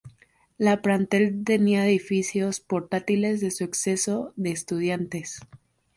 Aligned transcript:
La 0.57 0.81
plantel 0.81 1.43
tenía 1.45 1.85
edificios 1.85 2.59
portátiles 2.59 3.39
de 3.39 3.51
su 3.51 3.63
exceso 3.63 4.33
de 4.35 4.49
estudiantes. 4.51 5.41